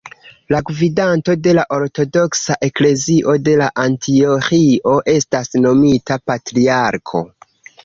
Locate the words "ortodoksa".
1.77-2.57